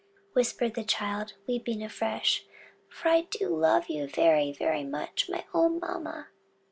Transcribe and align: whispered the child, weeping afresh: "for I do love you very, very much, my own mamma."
whispered 0.33 0.73
the 0.73 0.83
child, 0.83 1.33
weeping 1.45 1.83
afresh: 1.83 2.43
"for 2.89 3.09
I 3.09 3.21
do 3.29 3.55
love 3.55 3.87
you 3.87 4.07
very, 4.07 4.51
very 4.51 4.83
much, 4.83 5.29
my 5.29 5.45
own 5.53 5.79
mamma." 5.79 6.29